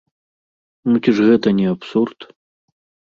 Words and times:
Ну 0.93 1.03
ці 1.03 1.11
ж 1.19 1.27
гэта 1.29 1.47
не 1.59 1.67
абсурд?! 1.73 2.19